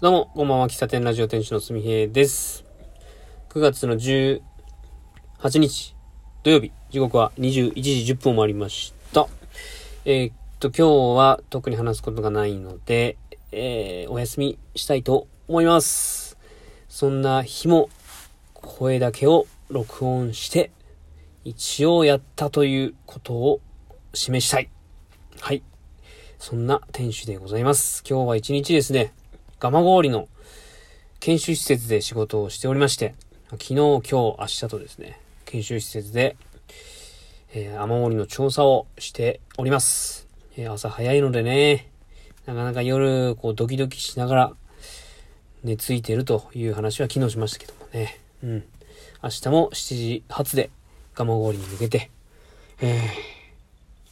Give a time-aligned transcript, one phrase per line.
[0.00, 0.68] どうも、こんばんは。
[0.68, 2.64] 喫茶店ラジオ店主のすみへいです。
[3.48, 4.40] 9月の18
[5.58, 5.96] 日、
[6.44, 9.26] 土曜日、時刻は21時10分を回りました。
[10.04, 13.16] えーっと、今日は特に話すことがないので、
[13.50, 16.38] えーお休みしたいと思います。
[16.88, 17.90] そんな日も、
[18.54, 20.70] 声だけを録音して、
[21.42, 23.60] 一応やったということを
[24.14, 24.70] 示したい。
[25.40, 25.64] はい。
[26.38, 28.04] そんな店主でございます。
[28.08, 29.12] 今日は一日ですね、
[29.60, 30.28] 蒲郡の
[31.18, 33.16] 研修施設で仕事をしておりまして、
[33.50, 36.36] 昨日、今日、明日とですね、研修施設で、
[37.52, 40.28] えー、雨漏りの調査をしております。
[40.56, 41.90] えー朝早いのでね、
[42.46, 44.52] なかなか夜、こう、ドキドキしながら
[45.64, 48.20] 寝ついてるという話は昨日しましたけどもね。
[48.44, 48.64] うん。
[49.24, 50.70] 明日も7時発で
[51.14, 52.10] 蒲郡に向けて、
[52.80, 53.00] えー、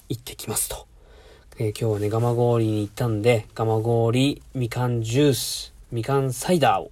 [0.08, 0.88] 行ってきますと。
[1.58, 6.90] えー今日はね、蒲郡に行ったんで、蒲郡みかんジュース、みかんサイダーを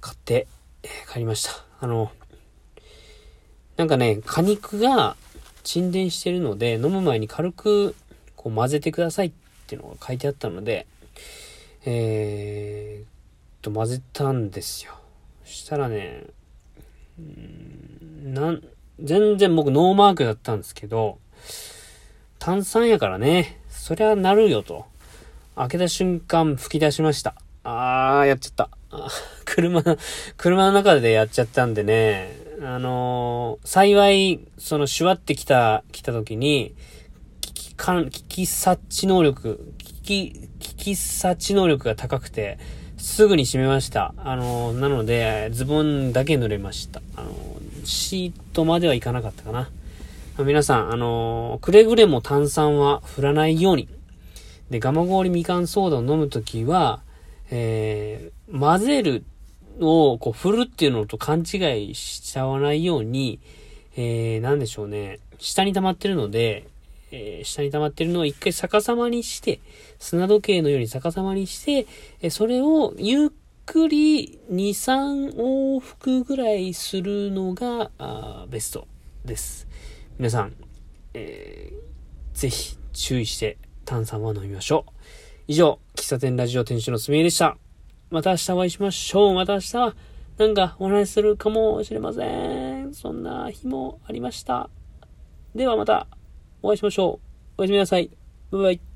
[0.00, 0.46] 買って、
[0.84, 1.50] えー帰りました。
[1.80, 2.12] あの、
[3.76, 5.16] なんかね、果肉が
[5.64, 7.96] 沈殿してるので、飲む前に軽く
[8.36, 9.32] こう混ぜてくださいっ
[9.66, 10.86] ていうのが書いてあったので、
[11.84, 13.08] えーっ
[13.62, 14.92] と、混ぜたんですよ。
[15.44, 16.26] そしたらね、
[18.22, 18.62] なん、
[19.00, 21.18] 全然僕ノーマークだったんですけど、
[22.38, 24.86] 炭酸やからね、そりゃなるよと。
[25.56, 27.34] 開けた瞬間吹き出しました。
[27.64, 28.70] あー、やっちゃった。
[29.44, 29.82] 車、
[30.36, 32.30] 車の中でやっちゃったんでね、
[32.62, 36.76] あのー幸い、その、シュワってきた、来た時に、
[37.40, 42.60] 危機感、危機察知能力、危機、危機察知能力が高くて、
[42.98, 44.14] すぐに閉めました。
[44.18, 47.02] あのーなので、ズボンだけ濡れました。
[47.16, 49.68] あのーシートまではいかなかったかな。
[50.38, 53.86] 皆さん、あのーくれぐれも炭酸は振らないように。
[54.70, 57.02] で、ガマ氷みかんソーダを飲むときは、
[57.50, 59.24] えー、混ぜる
[59.78, 63.40] を、こう、振るっていうのと勘違いしちゃわないように、
[63.94, 65.18] えー、なんでしょうね。
[65.38, 66.66] 下に溜まってるので、
[67.10, 69.60] えー下に溜まってるのを一回逆さまにして、
[69.98, 71.86] 砂時計のように逆さまにして、
[72.22, 73.28] えーそれをゆっ
[73.66, 78.86] くり2、3往復ぐらいするのが、あベスト
[79.26, 79.68] です。
[80.18, 80.54] 皆さん、
[81.14, 81.82] えー
[82.32, 84.92] ぜひ注意して炭酸は飲みましょう。
[85.48, 87.56] 以上、喫茶店ラジオ店主のすみえでした。
[88.10, 89.34] また明日お会いしましょう。
[89.34, 89.94] また明日は
[90.38, 92.94] なんかお話しするかもしれません。
[92.94, 94.70] そんな日もありました。
[95.54, 96.06] ではまた
[96.62, 97.20] お会いしましょ
[97.58, 97.60] う。
[97.60, 98.10] おやすみなさい。
[98.50, 98.91] バイバイ。